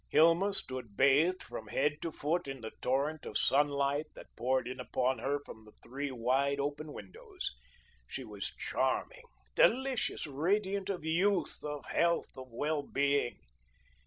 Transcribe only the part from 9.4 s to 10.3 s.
delicious,